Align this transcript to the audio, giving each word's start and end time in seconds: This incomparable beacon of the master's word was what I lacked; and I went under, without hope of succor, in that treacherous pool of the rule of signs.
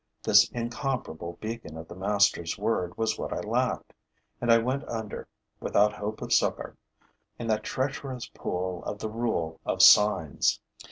This 0.23 0.49
incomparable 0.49 1.37
beacon 1.41 1.77
of 1.77 1.87
the 1.87 1.93
master's 1.95 2.57
word 2.57 2.97
was 2.97 3.19
what 3.19 3.31
I 3.31 3.41
lacked; 3.41 3.93
and 4.41 4.51
I 4.51 4.57
went 4.57 4.83
under, 4.85 5.27
without 5.59 5.93
hope 5.93 6.23
of 6.23 6.33
succor, 6.33 6.75
in 7.37 7.45
that 7.49 7.61
treacherous 7.61 8.25
pool 8.25 8.83
of 8.85 8.97
the 8.97 9.11
rule 9.11 9.59
of 9.63 9.83
signs. 9.83 10.59